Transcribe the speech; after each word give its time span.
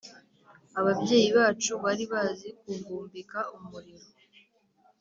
ababyeyi 0.79 1.29
bacu 1.37 1.71
bari 1.83 2.03
bazi 2.11 2.49
kuvumbika 2.61 3.39
umuriro. 3.57 4.07